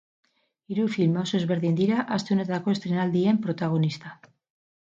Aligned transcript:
Hiru 0.75 0.85
film 0.93 1.19
oso 1.25 1.35
ezberdin 1.39 1.77
dira 1.81 1.99
aste 2.17 2.35
honetako 2.37 2.75
estreinaldien 2.77 3.41
protagonista. 3.47 4.19